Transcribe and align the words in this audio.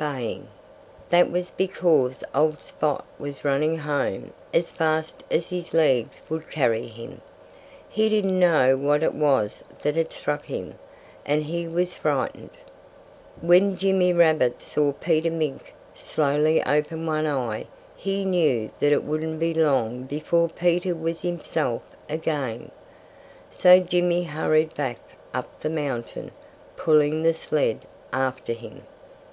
[Illustration: 0.00 0.46
JIMMY 1.10 1.10
WENT 1.10 1.10
SAILING 1.10 1.10
THROUGH 1.10 1.10
THE 1.10 1.16
AIR] 1.16 1.24
That 1.24 1.32
was 1.32 1.50
because 1.50 2.24
old 2.32 2.58
Spot 2.60 3.04
was 3.18 3.44
running 3.44 3.78
home 3.78 4.32
as 4.54 4.70
fast 4.70 5.24
as 5.28 5.48
his 5.48 5.74
legs 5.74 6.22
would 6.28 6.48
carry 6.48 6.86
him. 6.86 7.20
He 7.88 8.08
didn't 8.08 8.38
know 8.38 8.76
what 8.76 9.02
it 9.02 9.12
was 9.12 9.64
that 9.82 9.96
had 9.96 10.12
struck 10.12 10.44
him; 10.46 10.76
and 11.26 11.42
he 11.42 11.66
was 11.66 11.94
frightened. 11.94 12.52
When 13.40 13.76
Jimmy 13.76 14.12
Rabbit 14.12 14.62
saw 14.62 14.92
Peter 14.92 15.32
Mink 15.32 15.74
slowly 15.94 16.62
open 16.62 17.04
one 17.04 17.26
eye 17.26 17.66
he 17.96 18.24
knew 18.24 18.70
that 18.78 18.92
it 18.92 19.02
wouldn't 19.02 19.40
be 19.40 19.52
long 19.52 20.04
before 20.04 20.48
Peter 20.48 20.94
was 20.94 21.22
himself 21.22 21.82
again. 22.08 22.70
So 23.50 23.80
Jimmy 23.80 24.22
hurried 24.22 24.74
back 24.76 25.00
up 25.34 25.58
the 25.58 25.70
mountain, 25.70 26.30
pulling 26.76 27.24
the 27.24 27.34
sled 27.34 27.84
after 28.12 28.52
him. 28.52 28.82